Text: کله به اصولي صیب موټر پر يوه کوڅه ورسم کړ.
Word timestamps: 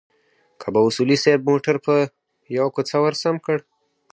کله 0.61 0.69
به 0.73 0.79
اصولي 0.87 1.17
صیب 1.23 1.39
موټر 1.49 1.75
پر 1.85 1.99
يوه 2.57 2.69
کوڅه 2.75 2.95
ورسم 3.05 3.35
کړ. 3.45 3.57